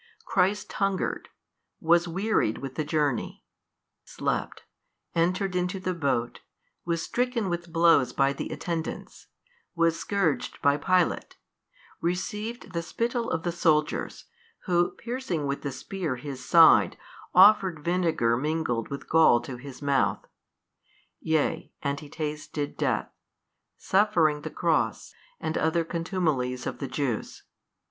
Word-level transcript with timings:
Christ 0.25 0.73
hungered, 0.73 1.29
was 1.79 2.07
wearied 2.07 2.57
with 2.57 2.73
the 2.73 2.83
journey, 2.83 3.43
slept, 4.03 4.63
entered 5.13 5.55
into 5.55 5.79
the 5.79 5.93
boat, 5.93 6.39
was 6.85 7.03
stricken 7.03 7.49
with 7.51 7.71
blows 7.71 8.11
by 8.11 8.33
the 8.33 8.49
attendants, 8.49 9.27
was 9.75 9.99
scourged 9.99 10.59
by 10.59 10.75
Pilate, 10.75 11.37
received 12.01 12.73
the 12.73 12.81
spittle 12.81 13.29
of 13.29 13.43
the 13.43 13.51
soldiers, 13.51 14.25
who 14.65 14.89
piercing 14.89 15.45
with 15.45 15.61
the 15.61 15.71
spear 15.71 16.15
His 16.15 16.43
Side, 16.43 16.97
offered 17.35 17.85
vinegar 17.85 18.35
mingled 18.35 18.89
with 18.89 19.07
gall 19.07 19.39
to 19.41 19.57
His 19.57 19.83
Mouth: 19.83 20.25
yea 21.19 21.71
and 21.83 21.99
He 21.99 22.09
tasted 22.09 22.75
death, 22.75 23.11
suffering 23.77 24.41
the 24.41 24.49
Cross 24.49 25.13
and 25.39 25.55
other 25.59 25.83
contumelies 25.85 26.65
of 26.65 26.79
the 26.79 26.87
Jews. 26.87 27.43